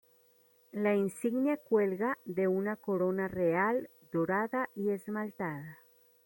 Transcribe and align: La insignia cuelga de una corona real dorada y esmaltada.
La 0.71 0.95
insignia 0.95 1.57
cuelga 1.57 2.17
de 2.25 2.47
una 2.47 2.75
corona 2.75 3.27
real 3.27 3.91
dorada 4.11 4.67
y 4.73 4.89
esmaltada. 4.89 5.77